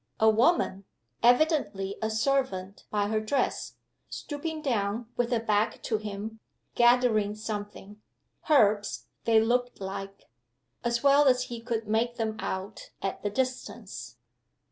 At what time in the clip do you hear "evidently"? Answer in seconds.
1.21-1.95